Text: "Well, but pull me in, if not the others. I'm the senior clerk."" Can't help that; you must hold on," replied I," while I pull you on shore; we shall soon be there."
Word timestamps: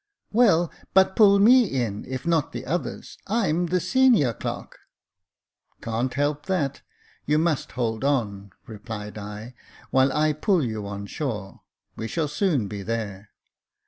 "Well, 0.31 0.71
but 0.95 1.15
pull 1.15 1.37
me 1.37 1.63
in, 1.65 2.05
if 2.05 2.25
not 2.25 2.53
the 2.53 2.65
others. 2.65 3.19
I'm 3.27 3.67
the 3.67 3.79
senior 3.79 4.33
clerk."" 4.33 4.79
Can't 5.83 6.11
help 6.15 6.47
that; 6.47 6.81
you 7.27 7.37
must 7.37 7.73
hold 7.73 8.03
on," 8.03 8.49
replied 8.65 9.19
I," 9.19 9.53
while 9.91 10.11
I 10.11 10.33
pull 10.33 10.63
you 10.65 10.87
on 10.87 11.05
shore; 11.05 11.61
we 11.95 12.07
shall 12.07 12.27
soon 12.27 12.67
be 12.67 12.81
there." 12.81 13.29